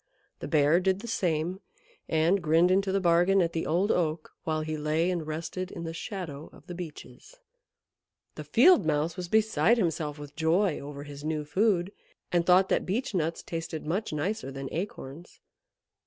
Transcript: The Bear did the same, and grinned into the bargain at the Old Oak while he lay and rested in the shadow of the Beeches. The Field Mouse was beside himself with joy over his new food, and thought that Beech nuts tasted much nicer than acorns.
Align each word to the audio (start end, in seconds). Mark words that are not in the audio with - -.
The 0.39 0.47
Bear 0.47 0.79
did 0.79 1.01
the 1.01 1.07
same, 1.07 1.61
and 2.09 2.41
grinned 2.41 2.71
into 2.71 2.91
the 2.91 2.99
bargain 2.99 3.39
at 3.39 3.53
the 3.53 3.67
Old 3.67 3.91
Oak 3.91 4.31
while 4.45 4.61
he 4.61 4.75
lay 4.75 5.11
and 5.11 5.27
rested 5.27 5.69
in 5.69 5.83
the 5.83 5.93
shadow 5.93 6.49
of 6.51 6.65
the 6.65 6.73
Beeches. 6.73 7.35
The 8.33 8.43
Field 8.43 8.83
Mouse 8.83 9.15
was 9.15 9.27
beside 9.27 9.77
himself 9.77 10.17
with 10.17 10.35
joy 10.35 10.79
over 10.79 11.03
his 11.03 11.23
new 11.23 11.45
food, 11.45 11.91
and 12.31 12.47
thought 12.47 12.67
that 12.69 12.83
Beech 12.87 13.13
nuts 13.13 13.43
tasted 13.43 13.85
much 13.85 14.11
nicer 14.11 14.49
than 14.51 14.69
acorns. 14.71 15.39